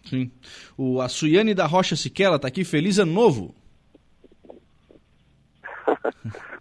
Sim. 0.04 0.30
O, 0.76 1.00
a 1.00 1.08
Suiane 1.08 1.54
da 1.54 1.66
Rocha 1.66 1.96
Siquela 1.96 2.36
está 2.36 2.48
aqui, 2.48 2.64
feliz 2.64 2.98
ano 2.98 3.12
novo. 3.12 3.54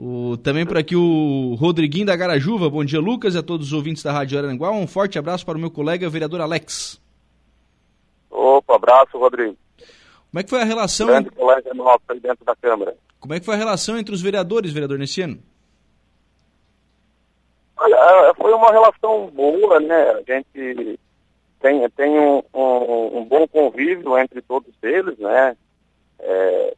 O, 0.00 0.36
também 0.36 0.64
por 0.64 0.78
aqui 0.78 0.94
o 0.94 1.56
Rodriguinho 1.58 2.06
da 2.06 2.14
Garajuva. 2.14 2.70
Bom 2.70 2.84
dia, 2.84 3.00
Lucas, 3.00 3.34
e 3.34 3.38
a 3.38 3.42
todos 3.42 3.66
os 3.66 3.72
ouvintes 3.72 4.00
da 4.00 4.12
Rádio 4.12 4.38
Aranguá. 4.38 4.70
Um 4.70 4.86
forte 4.86 5.18
abraço 5.18 5.44
para 5.44 5.58
o 5.58 5.60
meu 5.60 5.72
colega, 5.72 6.08
vereador 6.08 6.40
Alex. 6.40 7.00
Opa, 8.30 8.76
abraço, 8.76 9.18
Rodrigo. 9.18 9.56
Como 10.30 10.38
é 10.38 10.44
que 10.44 10.50
foi 10.50 10.60
a 10.60 10.64
relação... 10.64 11.08
Grande 11.08 11.30
colega 11.30 11.74
nosso 11.74 12.02
aí 12.10 12.20
dentro 12.20 12.44
da 12.44 12.54
Câmara. 12.54 12.96
Como 13.18 13.34
é 13.34 13.40
que 13.40 13.46
foi 13.46 13.56
a 13.56 13.58
relação 13.58 13.98
entre 13.98 14.14
os 14.14 14.22
vereadores, 14.22 14.70
vereador, 14.70 15.00
nesse 15.00 15.20
ano? 15.20 15.42
Olha, 17.78 17.94
é, 17.94 18.34
foi 18.34 18.52
uma 18.52 18.70
relação 18.70 19.26
boa, 19.28 19.80
né? 19.80 20.10
A 20.10 20.22
gente 20.22 21.00
tem, 21.60 21.88
tem 21.90 22.18
um, 22.18 22.42
um, 22.54 23.18
um 23.18 23.24
bom 23.24 23.46
convívio 23.46 24.18
entre 24.18 24.42
todos 24.42 24.72
eles, 24.82 25.18
né? 25.18 25.56
É, 26.18 26.74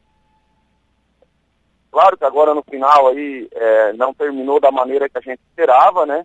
Claro 1.90 2.16
que 2.16 2.25
agora 2.25 2.54
no 2.54 2.62
final 2.62 3.09
aí 3.09 3.49
é, 3.52 3.92
não 3.95 4.14
terminou 4.14 4.61
da 4.61 4.71
maneira 4.71 5.09
que 5.09 5.19
a 5.19 5.21
gente 5.21 5.40
esperava, 5.49 6.07
né? 6.07 6.25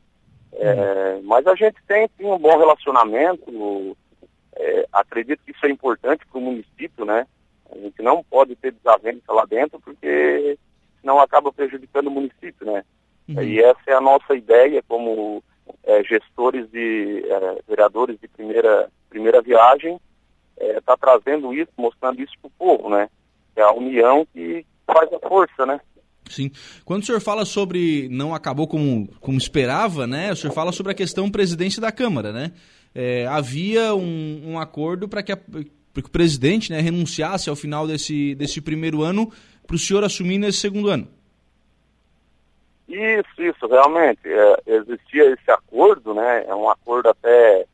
É, 0.53 1.19
mas 1.23 1.45
a 1.47 1.55
gente 1.55 1.77
tem 1.87 2.07
sim 2.15 2.25
um 2.25 2.37
bom 2.37 2.57
relacionamento. 2.57 3.97
É, 4.55 4.87
acredito 4.93 5.43
que 5.43 5.51
isso 5.51 5.65
é 5.65 5.69
importante 5.69 6.25
para 6.27 6.37
o 6.37 6.41
município, 6.41 7.03
né? 7.03 7.25
A 7.71 7.77
gente 7.77 8.01
não 8.01 8.23
pode 8.23 8.55
ter 8.55 8.71
desavença 8.71 9.33
lá 9.33 9.43
dentro 9.45 9.79
porque 9.79 10.57
senão 11.01 11.19
acaba 11.19 11.51
prejudicando 11.51 12.07
o 12.07 12.11
município, 12.11 12.65
né? 12.65 12.85
Uhum. 13.27 13.41
E 13.41 13.59
essa 13.59 13.81
é 13.87 13.93
a 13.93 14.01
nossa 14.01 14.35
ideia 14.35 14.83
como 14.87 15.43
é, 15.83 16.03
gestores 16.03 16.69
de 16.69 17.23
é, 17.27 17.61
vereadores 17.67 18.19
de 18.19 18.27
primeira 18.27 18.89
primeira 19.09 19.41
viagem, 19.41 19.97
está 20.59 20.93
é, 20.93 20.97
trazendo 20.97 21.53
isso, 21.53 21.71
mostrando 21.77 22.21
isso 22.21 22.33
para 22.41 22.47
o 22.47 22.51
povo, 22.51 22.89
né? 22.89 23.09
É 23.55 23.61
a 23.61 23.71
união 23.71 24.27
que 24.33 24.65
faz 24.85 25.11
a 25.13 25.19
força, 25.27 25.65
né? 25.65 25.79
Sim. 26.29 26.51
Quando 26.83 27.03
o 27.03 27.05
senhor 27.05 27.21
fala 27.21 27.45
sobre 27.45 28.09
não 28.09 28.33
acabou 28.33 28.67
como, 28.67 29.07
como 29.21 29.37
esperava, 29.37 30.05
né? 30.05 30.33
O 30.33 30.35
senhor 30.35 30.53
fala 30.53 30.71
sobre 30.71 30.91
a 30.91 30.95
questão 30.95 31.29
presidência 31.29 31.81
da 31.81 31.91
Câmara, 31.91 32.33
né? 32.33 32.51
É, 32.93 33.25
havia 33.27 33.93
um, 33.93 34.41
um 34.45 34.59
acordo 34.59 35.07
para 35.07 35.21
que, 35.21 35.35
que 35.35 35.99
o 35.99 36.09
presidente 36.09 36.71
né, 36.71 36.79
renunciasse 36.79 37.49
ao 37.49 37.55
final 37.55 37.87
desse, 37.87 38.35
desse 38.35 38.61
primeiro 38.61 39.01
ano 39.01 39.31
para 39.65 39.75
o 39.75 39.79
senhor 39.79 40.03
assumir 40.03 40.37
nesse 40.37 40.59
segundo 40.59 40.89
ano. 40.89 41.07
Isso, 42.87 43.41
isso, 43.41 43.67
realmente. 43.67 44.21
É, 44.25 44.57
existia 44.67 45.31
esse 45.31 45.51
acordo, 45.51 46.13
né? 46.13 46.45
É 46.47 46.53
um 46.53 46.69
acordo 46.69 47.09
até, 47.09 47.65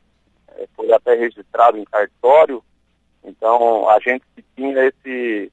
é, 0.56 0.68
foi 0.74 0.92
até 0.92 1.14
registrado 1.14 1.78
em 1.78 1.84
cartório. 1.84 2.62
Então, 3.24 3.88
a 3.88 3.98
gente 4.00 4.24
tinha 4.56 4.84
esse 4.84 5.52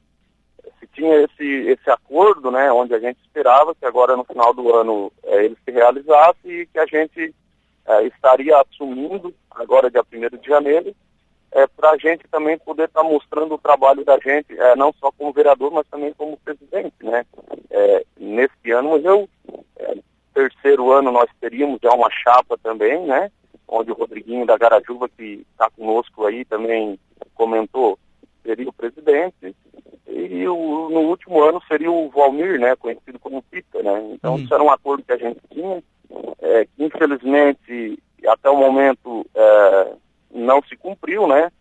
se 0.80 0.88
tinha 0.88 1.16
esse, 1.22 1.44
esse 1.44 1.90
acordo, 1.90 2.50
né, 2.50 2.72
onde 2.72 2.94
a 2.94 3.00
gente 3.00 3.20
esperava 3.22 3.76
que 3.76 3.86
agora 3.86 4.16
no 4.16 4.24
final 4.24 4.54
do 4.54 4.74
ano 4.74 5.12
é, 5.24 5.46
ele 5.46 5.58
se 5.64 5.72
realizasse 5.72 6.48
e 6.48 6.66
que 6.68 6.80
a 6.80 6.86
gente 6.86 7.36
é, 7.86 8.04
estaria 8.04 8.58
assumindo 8.58 9.34
agora 9.52 9.92
dia 9.92 10.02
1 10.02 10.38
de 10.38 10.48
janeiro, 10.48 10.96
é, 11.52 11.68
para 11.68 11.92
a 11.92 11.98
gente 11.98 12.28
também 12.30 12.58
poder 12.60 12.86
estar 12.86 13.02
tá 13.02 13.08
mostrando 13.08 13.56
o 13.56 13.60
trabalho 13.60 14.06
da 14.06 14.18
gente, 14.20 14.58
é, 14.58 14.76
não 14.76 14.94
só 14.94 15.12
como 15.12 15.34
vereador, 15.34 15.72
mas 15.72 15.88
também 15.88 16.14
como 16.14 16.38
presidente, 16.38 16.96
né, 17.02 17.26
é, 17.70 18.06
nesse 18.18 18.72
ano, 18.72 18.98
eu, 18.98 19.28
terceiro 20.40 20.92
ano 20.92 21.12
nós 21.12 21.30
teríamos 21.42 21.80
já 21.84 21.92
uma 21.92 22.10
chapa 22.10 22.58
também, 22.64 23.06
né, 23.06 23.30
onde 23.68 23.92
o 23.92 23.96
Rodriguinho 23.96 24.46
da 24.46 24.58
Garajuva, 24.58 25.10
que 25.10 25.46
está 25.52 25.70
conosco 25.72 26.26
aí, 26.26 26.46
também 26.46 26.98
comentou, 27.36 28.00
seria 28.42 28.70
o 28.70 28.74
presidente, 28.74 29.54
e 30.08 30.48
o, 30.48 30.90
no 30.90 31.02
último 31.02 31.44
ano 31.44 31.62
seria 31.68 31.92
o 31.92 32.10
Valmir, 32.10 32.58
né, 32.60 32.76
conhecido 32.78 33.20
como 33.20 33.44
Pita, 33.44 33.84
né? 33.84 34.12
Então 34.14 34.36
uhum. 34.36 34.40
isso 34.40 34.54
era 34.54 34.64
um 34.64 34.72
acordo 34.72 35.04
que 35.04 35.12
a 35.12 35.18
gente 35.18 35.40
tinha, 35.52 35.84
é, 36.40 36.66
que 36.66 36.84
infelizmente 36.84 38.02
até 38.26 38.50
o 38.50 38.58
momento 38.58 39.26
é, 39.36 39.94
não 40.32 40.62
se 40.64 40.76
cumpriu, 40.76 41.28
né? 41.28 41.52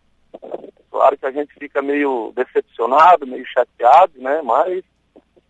Claro 0.89 1.17
que 1.17 1.25
a 1.25 1.31
gente 1.31 1.53
fica 1.53 1.81
meio 1.81 2.31
decepcionado, 2.35 3.27
meio 3.27 3.45
chateado, 3.45 4.13
né? 4.17 4.41
Mas 4.41 4.83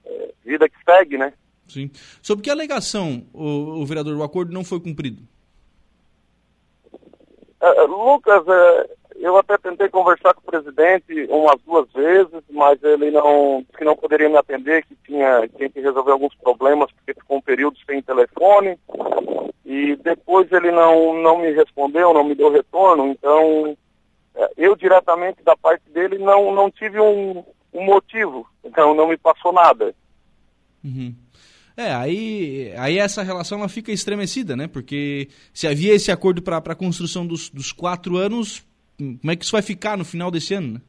é, 0.05 0.33
vida 0.43 0.67
que 0.67 0.75
segue, 0.83 1.17
né? 1.17 1.33
Sim. 1.70 1.90
Sobre 2.22 2.44
que 2.44 2.50
alegação, 2.50 3.24
o, 3.34 3.82
o 3.82 3.86
vereador, 3.86 4.18
o 4.18 4.24
acordo 4.24 4.52
não 4.52 4.64
foi 4.64 4.80
cumprido? 4.80 5.22
É, 7.62 7.82
Lucas, 7.84 8.44
é, 8.48 8.90
eu 9.18 9.38
até 9.38 9.58
tentei 9.58 9.90
conversar 9.90 10.34
com 10.34 10.42
o 10.42 10.52
presidente 10.52 11.28
umas 11.30 11.62
duas 11.66 11.92
vezes, 11.92 12.42
mas 12.50 12.82
ele 12.82 13.12
não 13.12 13.66
que 13.78 13.84
não 13.84 13.96
poderia 13.96 14.30
me 14.30 14.38
atender, 14.38 14.86
que 14.86 14.96
tinha, 15.06 15.48
tinha 15.50 15.70
que 15.70 15.82
resolver 15.82 16.12
alguns 16.12 16.34
problemas, 16.36 16.90
porque 16.92 17.20
ficou 17.20 17.38
um 17.38 17.42
período 17.42 17.78
sem 17.86 18.02
telefone. 18.02 18.80
E 19.66 19.96
depois 19.98 20.52
ele 20.52 20.72
não, 20.72 21.22
não 21.22 21.38
me 21.38 21.52
respondeu, 21.52 22.14
não 22.14 22.24
me 22.24 22.34
deu 22.34 22.50
retorno. 22.50 23.08
Então, 23.08 23.78
é, 24.36 24.50
eu 24.58 24.76
diretamente 24.76 25.44
da 25.44 25.56
parte 25.56 25.88
dele 25.92 26.18
não, 26.18 26.56
não 26.56 26.72
tive 26.72 27.00
um, 27.00 27.44
um 27.74 27.84
motivo. 27.86 28.48
Então, 28.64 28.96
não 28.96 29.08
me 29.08 29.18
passou 29.18 29.52
nada. 29.52 29.94
Uhum. 30.84 31.14
É, 31.79 31.93
aí, 31.93 32.74
aí 32.77 32.98
essa 32.98 33.24
relação 33.24 33.59
ela 33.59 33.69
fica 33.69 33.89
estremecida, 33.89 34.53
né? 34.53 34.67
Porque 34.67 35.29
se 35.53 35.65
havia 35.65 35.93
esse 35.93 36.12
acordo 36.12 36.41
para 36.41 36.57
a 36.57 36.75
construção 36.75 37.25
dos, 37.25 37.50
dos 37.50 37.71
quatro 37.71 38.17
anos, 38.17 38.67
como 38.98 39.31
é 39.31 39.36
que 39.38 39.45
isso 39.45 39.53
vai 39.53 39.62
ficar 39.62 39.98
no 39.98 40.03
final 40.03 40.29
desse 40.29 40.53
ano, 40.53 40.74
né? 40.74 40.81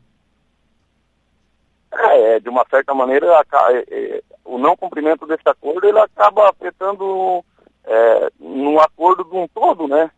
É, 1.92 2.40
de 2.40 2.48
uma 2.48 2.66
certa 2.68 2.92
maneira, 2.92 3.24
é, 3.28 3.84
é, 3.88 4.22
o 4.44 4.58
não 4.58 4.76
cumprimento 4.76 5.28
desse 5.28 5.48
acordo, 5.48 5.86
ele 5.86 6.00
acaba 6.00 6.50
afetando 6.50 7.44
é, 7.84 8.28
num 8.40 8.80
acordo 8.80 9.22
de 9.22 9.36
um 9.36 9.46
todo, 9.46 9.86
né? 9.86 10.10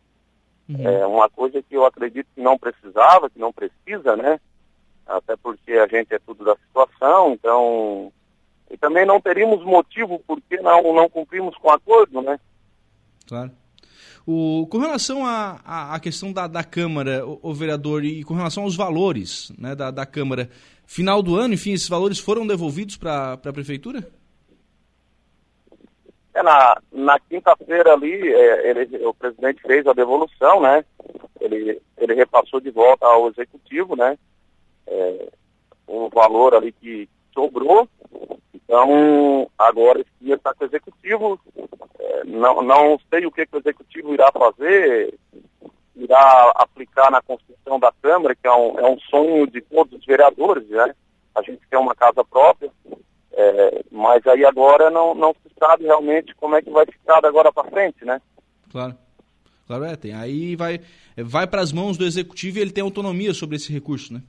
Uhum. 0.67 0.87
É 0.87 1.05
uma 1.05 1.29
coisa 1.29 1.61
que 1.61 1.75
eu 1.75 1.85
acredito 1.85 2.25
que 2.33 2.41
não 2.41 2.57
precisava, 2.57 3.29
que 3.29 3.37
não 3.37 3.53
precisa, 3.53 4.15
né? 4.15 4.39
Até 5.05 5.35
porque 5.35 5.73
a 5.73 5.85
gente 5.85 6.15
é 6.15 6.17
tudo 6.17 6.43
da 6.43 6.55
situação, 6.55 7.33
então... 7.33 8.11
E 8.73 8.77
também 8.77 9.05
não 9.05 9.21
teríamos 9.21 9.63
motivo 9.63 10.17
por 10.25 10.41
que 10.41 10.57
não, 10.57 10.81
não 10.95 11.07
cumprimos 11.07 11.55
com 11.57 11.67
o 11.67 11.71
acordo, 11.71 12.23
né? 12.23 12.39
Claro. 13.27 13.51
O, 14.25 14.65
com 14.67 14.79
relação 14.79 15.23
à 15.23 15.99
questão 16.01 16.33
da, 16.33 16.47
da 16.47 16.63
Câmara, 16.63 17.23
o, 17.23 17.39
o, 17.43 17.53
vereador, 17.53 18.03
e 18.03 18.23
com 18.23 18.33
relação 18.33 18.63
aos 18.63 18.75
valores 18.75 19.51
né, 19.59 19.75
da, 19.75 19.91
da 19.91 20.07
Câmara, 20.07 20.49
final 20.87 21.21
do 21.21 21.35
ano, 21.35 21.53
enfim, 21.53 21.73
esses 21.73 21.87
valores 21.87 22.17
foram 22.17 22.47
devolvidos 22.47 22.97
para 22.97 23.33
a 23.33 23.53
Prefeitura? 23.53 24.09
É, 26.33 26.41
na 26.41 26.81
na 26.91 27.19
quinta-feira 27.19 27.93
ali, 27.93 28.33
é, 28.33 28.71
ele, 28.71 29.05
o 29.05 29.13
presidente 29.13 29.61
fez 29.61 29.85
a 29.85 29.93
devolução, 29.93 30.61
né? 30.61 30.83
Ele, 31.39 31.79
ele 31.97 32.13
repassou 32.15 32.59
de 32.59 32.71
volta 32.71 33.05
ao 33.05 33.27
executivo, 33.27 33.95
né? 33.95 34.17
É, 34.87 35.27
o 35.85 36.09
valor 36.09 36.55
ali 36.55 36.71
que 36.71 37.07
sobrou. 37.33 37.87
Então, 38.63 39.49
agora 39.57 39.99
esse 39.99 40.11
dia 40.21 40.35
está 40.35 40.53
com 40.53 40.63
o 40.63 40.67
executivo, 40.67 41.39
não, 42.25 42.61
não 42.61 42.99
sei 43.09 43.25
o 43.25 43.31
que, 43.31 43.45
que, 43.45 43.55
o 43.55 43.59
executivo 43.59 44.13
irá 44.13 44.31
fazer, 44.31 45.17
irá 45.95 46.51
aplicar 46.55 47.11
na 47.11 47.21
construção 47.21 47.79
da 47.79 47.93
Câmara, 48.01 48.35
que 48.35 48.47
é 48.47 48.51
um, 48.51 48.79
é 48.79 48.89
um 48.89 48.99
sonho 48.99 49.47
de 49.47 49.61
todos 49.61 49.99
os 49.99 50.05
vereadores, 50.05 50.67
né? 50.69 50.95
A 51.35 51.41
gente 51.41 51.61
quer 51.69 51.77
uma 51.77 51.95
casa 51.95 52.23
própria, 52.23 52.71
é, 53.33 53.83
mas 53.91 54.25
aí 54.27 54.45
agora 54.45 54.89
não, 54.89 55.13
não 55.13 55.33
se 55.33 55.51
sabe 55.59 55.83
realmente 55.85 56.33
como 56.35 56.55
é 56.55 56.61
que 56.61 56.69
vai 56.69 56.85
ficar 56.85 57.19
da 57.19 57.27
agora 57.27 57.51
para 57.51 57.69
frente, 57.69 58.05
né? 58.05 58.21
Claro. 58.71 58.95
Claro, 59.65 59.85
é, 59.85 59.95
tem. 59.95 60.13
Aí 60.13 60.55
vai, 60.55 60.81
vai 61.17 61.47
para 61.47 61.61
as 61.61 61.71
mãos 61.71 61.97
do 61.97 62.05
executivo 62.05 62.57
e 62.57 62.61
ele 62.61 62.71
tem 62.71 62.83
autonomia 62.83 63.33
sobre 63.33 63.55
esse 63.55 63.71
recurso, 63.71 64.13
né? 64.13 64.21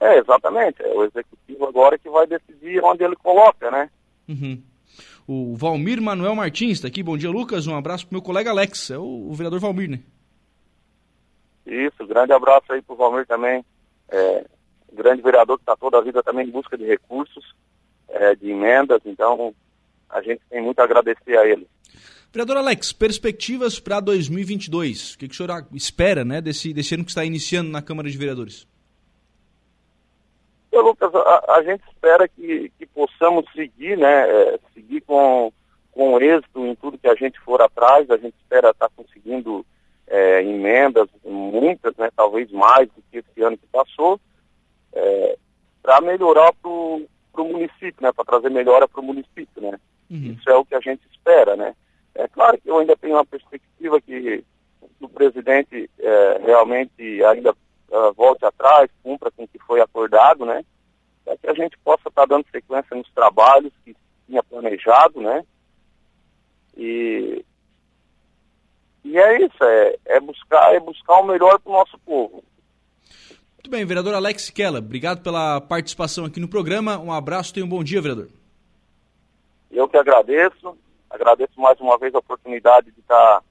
É, 0.00 0.18
exatamente. 0.18 0.82
É 0.82 0.88
o 0.94 1.04
executivo 1.04 1.66
agora 1.66 1.98
que 1.98 2.08
vai 2.08 2.26
decidir 2.26 2.82
onde 2.84 3.04
ele 3.04 3.16
coloca, 3.16 3.70
né? 3.70 3.90
Uhum. 4.28 4.62
O 5.26 5.56
Valmir 5.56 6.00
Manuel 6.00 6.34
Martins 6.34 6.72
está 6.72 6.88
aqui. 6.88 7.02
Bom 7.02 7.16
dia, 7.16 7.30
Lucas. 7.30 7.66
Um 7.66 7.76
abraço 7.76 8.06
pro 8.06 8.14
meu 8.14 8.22
colega 8.22 8.50
Alex. 8.50 8.90
É 8.90 8.98
o, 8.98 9.28
o 9.28 9.34
vereador 9.34 9.60
Valmir, 9.60 9.90
né? 9.90 10.00
Isso, 11.66 12.06
grande 12.06 12.32
abraço 12.32 12.72
aí 12.72 12.80
pro 12.80 12.96
Valmir 12.96 13.26
também. 13.26 13.64
É, 14.08 14.44
grande 14.92 15.20
vereador 15.20 15.58
que 15.58 15.62
está 15.62 15.76
toda 15.76 15.98
a 15.98 16.02
vida 16.02 16.22
também 16.22 16.46
em 16.46 16.50
busca 16.50 16.78
de 16.78 16.84
recursos, 16.84 17.54
é, 18.08 18.34
de 18.34 18.50
emendas. 18.50 19.00
Então, 19.04 19.54
a 20.08 20.22
gente 20.22 20.40
tem 20.48 20.62
muito 20.62 20.78
a 20.78 20.84
agradecer 20.84 21.36
a 21.36 21.46
ele. 21.46 21.66
Vereador 22.30 22.58
Alex, 22.58 22.92
perspectivas 22.92 23.80
para 23.80 24.00
2022. 24.00 25.14
O 25.14 25.18
que, 25.18 25.28
que 25.28 25.34
o 25.34 25.36
senhor 25.36 25.66
espera 25.72 26.24
né, 26.24 26.40
desse, 26.40 26.74
desse 26.74 26.94
ano 26.94 27.04
que 27.04 27.10
está 27.10 27.24
iniciando 27.24 27.70
na 27.70 27.80
Câmara 27.80 28.10
de 28.10 28.18
Vereadores? 28.18 28.67
Ô, 30.78 30.80
Lucas, 30.80 31.12
a, 31.12 31.54
a, 31.56 31.62
gente 31.62 31.82
espera 31.88 32.28
que, 32.28 32.70
que 32.78 32.86
possamos 32.86 33.44
seguir, 33.52 33.98
né, 33.98 34.30
é, 34.30 34.60
seguir 34.72 35.00
com, 35.00 35.52
com 35.90 36.20
êxito 36.20 36.64
em 36.64 36.76
tudo 36.76 36.98
que 36.98 37.08
a 37.08 37.16
gente 37.16 37.40
for 37.40 37.60
atrás. 37.60 38.08
A 38.08 38.16
gente 38.16 38.36
espera 38.36 38.70
estar 38.70 38.88
conseguindo 38.90 39.66
é, 40.06 40.40
emendas, 40.40 41.08
muitas, 41.24 41.96
né, 41.96 42.10
talvez 42.14 42.48
mais 42.52 42.88
do 42.90 43.02
que 43.10 43.18
esse 43.18 43.42
ano 43.42 43.58
que 43.58 43.66
passou, 43.66 44.20
é, 44.92 45.36
para 45.82 46.00
melhorar 46.00 46.52
para 46.52 46.70
o 46.70 47.08
município, 47.38 48.00
né, 48.00 48.12
para 48.12 48.24
trazer 48.24 48.50
melhora 48.50 48.86
para 48.86 49.00
o 49.00 49.04
município. 49.04 49.60
Né. 49.60 49.80
Uhum. 50.08 50.36
Isso 50.38 50.48
é 50.48 50.54
o 50.54 50.64
que 50.64 50.76
a 50.76 50.80
gente 50.80 51.02
espera, 51.10 51.56
né. 51.56 51.74
É 52.14 52.28
claro 52.28 52.56
que 52.56 52.70
eu 52.70 52.78
ainda 52.78 52.96
tenho 52.96 53.14
uma 53.14 53.26
perspectiva 53.26 54.00
que 54.00 54.44
o 55.00 55.08
presidente 55.08 55.90
é, 55.98 56.40
realmente 56.44 57.24
ainda 57.24 57.52
uh, 57.90 58.12
volte 58.12 58.44
atrás, 58.44 58.90
cumpra 59.02 59.30
com 59.30 59.44
o 59.44 59.48
que 59.48 59.58
foi 59.58 59.80
acordado, 59.80 60.44
né? 60.44 60.64
Para 61.24 61.36
que 61.36 61.48
a 61.48 61.54
gente 61.54 61.76
possa 61.78 62.08
estar 62.08 62.26
tá 62.26 62.26
dando 62.26 62.46
sequência 62.50 62.96
nos 62.96 63.10
trabalhos 63.12 63.72
que 63.84 63.96
tinha 64.26 64.42
planejado, 64.42 65.20
né? 65.20 65.44
E, 66.76 67.44
e 69.04 69.18
é 69.18 69.44
isso, 69.44 69.62
é, 69.62 69.96
é 70.06 70.20
buscar, 70.20 70.74
é 70.74 70.80
buscar 70.80 71.20
o 71.20 71.26
melhor 71.26 71.58
para 71.58 71.70
o 71.70 71.74
nosso 71.74 71.98
povo. 71.98 72.44
Muito 73.54 73.70
bem, 73.70 73.84
vereador 73.84 74.14
Alex 74.14 74.50
Kella, 74.50 74.78
obrigado 74.78 75.22
pela 75.22 75.60
participação 75.60 76.24
aqui 76.24 76.38
no 76.38 76.48
programa. 76.48 76.98
Um 76.98 77.12
abraço, 77.12 77.52
tenha 77.52 77.66
um 77.66 77.68
bom 77.68 77.82
dia, 77.82 78.00
vereador. 78.00 78.28
Eu 79.70 79.88
que 79.88 79.96
agradeço. 79.96 80.76
Agradeço 81.10 81.58
mais 81.60 81.80
uma 81.80 81.98
vez 81.98 82.14
a 82.14 82.18
oportunidade 82.18 82.90
de 82.90 83.00
estar, 83.00 83.42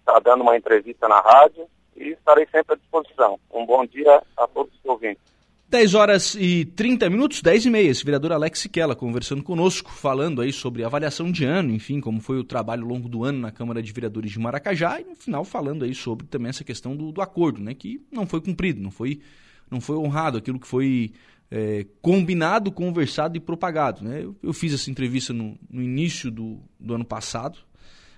estar 0.00 0.20
dando 0.20 0.42
uma 0.42 0.56
entrevista 0.56 1.08
na 1.08 1.20
rádio 1.20 1.66
e 1.96 2.10
estarei 2.10 2.46
sempre 2.46 2.74
à 2.74 2.76
disposição. 2.76 3.38
Um 3.52 3.64
bom 3.66 3.84
dia 3.86 4.22
a 4.36 4.46
todos 4.46 4.72
os 4.74 4.84
ouvintes. 4.84 5.22
10 5.68 5.94
horas 5.94 6.36
e 6.38 6.64
30 6.64 7.10
minutos, 7.10 7.42
10 7.42 7.66
e 7.66 7.70
meia, 7.70 7.90
esse 7.90 8.04
vereador 8.04 8.32
Alex 8.32 8.60
Siquela 8.60 8.94
conversando 8.94 9.42
conosco, 9.42 9.90
falando 9.90 10.40
aí 10.40 10.52
sobre 10.52 10.84
avaliação 10.84 11.32
de 11.32 11.44
ano, 11.44 11.72
enfim, 11.72 12.00
como 12.00 12.20
foi 12.20 12.38
o 12.38 12.44
trabalho 12.44 12.82
ao 12.82 12.88
longo 12.88 13.08
do 13.08 13.24
ano 13.24 13.40
na 13.40 13.50
Câmara 13.50 13.82
de 13.82 13.92
Vereadores 13.92 14.30
de 14.30 14.38
Maracajá 14.38 15.00
e 15.00 15.04
no 15.04 15.16
final 15.16 15.44
falando 15.44 15.84
aí 15.84 15.94
sobre 15.94 16.26
também 16.26 16.50
essa 16.50 16.62
questão 16.62 16.94
do, 16.94 17.10
do 17.10 17.20
acordo, 17.20 17.60
né, 17.60 17.74
que 17.74 18.00
não 18.12 18.24
foi 18.26 18.40
cumprido, 18.40 18.80
não 18.80 18.90
foi, 18.90 19.20
não 19.68 19.80
foi 19.80 19.96
honrado 19.96 20.38
aquilo 20.38 20.60
que 20.60 20.66
foi 20.68 21.12
é, 21.50 21.86
combinado, 22.02 22.70
conversado 22.70 23.36
e 23.36 23.40
propagado. 23.40 24.04
Né? 24.04 24.22
Eu, 24.22 24.36
eu 24.42 24.52
fiz 24.52 24.74
essa 24.74 24.90
entrevista 24.90 25.32
no, 25.32 25.58
no 25.70 25.82
início 25.82 26.30
do, 26.30 26.60
do, 26.78 26.94
ano 26.94 27.04
passado, 27.04 27.58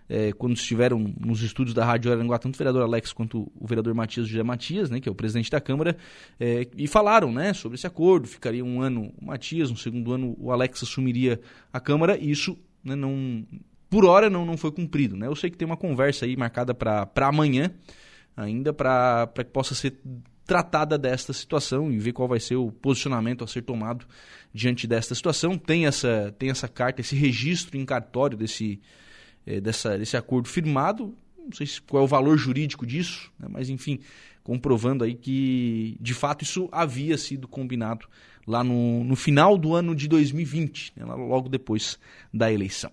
é, 0.09 0.33
quando 0.33 0.55
estiveram 0.55 0.99
nos 1.19 1.43
estúdios 1.43 1.75
da 1.75 1.85
Rádio 1.85 2.13
Aranguá, 2.13 2.39
tanto 2.39 2.55
o 2.55 2.59
vereador 2.59 2.83
Alex 2.83 3.13
quanto 3.13 3.51
o 3.55 3.67
vereador 3.67 3.95
Matias 3.95 4.29
José 4.29 4.43
Matias, 4.43 4.91
né, 4.91 5.01
que 5.01 5.09
é 5.09 5.13
o 5.13 5.15
presidente 5.15 5.51
da 5.51 5.61
Câmara, 5.61 5.97
é, 6.39 6.69
e 6.77 6.87
falaram 6.87 7.33
né, 7.33 7.53
sobre 7.53 7.77
esse 7.77 7.87
acordo. 7.87 8.27
Ficaria 8.27 8.65
um 8.65 8.81
ano 8.81 9.13
o 9.21 9.25
Matias, 9.27 9.71
no 9.71 9.77
segundo 9.77 10.13
ano 10.13 10.37
o 10.39 10.53
Alex 10.53 10.83
assumiria 10.83 11.41
a 11.73 11.81
Câmara, 11.81 12.17
e 12.19 12.31
isso 12.31 12.57
né, 12.85 12.95
não, 12.95 13.45
por 13.91 14.05
hora 14.05 14.31
não, 14.31 14.45
não 14.45 14.57
foi 14.57 14.71
cumprido. 14.71 15.17
Né? 15.17 15.27
Eu 15.27 15.35
sei 15.35 15.51
que 15.51 15.57
tem 15.57 15.67
uma 15.67 15.77
conversa 15.77 16.25
aí 16.25 16.37
marcada 16.37 16.75
para 16.75 17.09
amanhã, 17.23 17.71
ainda 18.37 18.73
para 18.73 19.29
que 19.35 19.45
possa 19.45 19.75
ser 19.75 19.99
tratada 20.47 20.97
desta 20.97 21.33
situação 21.33 21.91
e 21.91 21.99
ver 21.99 22.13
qual 22.13 22.29
vai 22.29 22.39
ser 22.39 22.55
o 22.55 22.71
posicionamento 22.71 23.43
a 23.43 23.49
ser 23.49 23.63
tomado 23.63 24.07
diante 24.55 24.87
desta 24.87 25.15
situação. 25.15 25.59
Tem 25.59 25.87
essa, 25.87 26.33
tem 26.39 26.51
essa 26.51 26.69
carta, 26.69 27.01
esse 27.01 27.17
registro 27.17 27.77
em 27.77 27.85
cartório 27.85 28.39
desse, 28.39 28.81
é, 29.47 29.61
dessa, 29.61 29.97
desse 29.97 30.17
acordo 30.17 30.49
firmado. 30.49 31.15
Não 31.39 31.53
sei 31.53 31.67
qual 31.89 32.03
é 32.03 32.05
o 32.05 32.09
valor 32.09 32.37
jurídico 32.37 32.85
disso, 32.85 33.31
né, 33.39 33.47
mas 33.49 33.71
enfim, 33.71 34.01
comprovando 34.43 35.05
aí 35.05 35.15
que 35.15 35.97
de 36.01 36.13
fato 36.13 36.43
isso 36.43 36.69
havia 36.73 37.17
sido 37.17 37.47
combinado 37.47 38.07
lá 38.47 38.65
no, 38.65 39.05
no 39.05 39.15
final 39.15 39.57
do 39.57 39.75
ano 39.75 39.95
de 39.95 40.09
2020, 40.09 40.93
né, 40.97 41.05
logo 41.05 41.49
depois 41.49 41.99
da 42.35 42.53
eleição. 42.53 42.91